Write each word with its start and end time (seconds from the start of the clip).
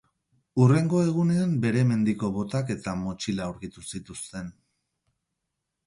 Hurrengo 0.61 1.01
egunean 1.09 1.53
bere 1.67 1.85
mendiko 1.91 2.31
botak 2.39 2.73
eta 2.79 2.97
motxila 3.05 3.47
aurkitu 3.51 3.87
zituzten. 3.95 4.53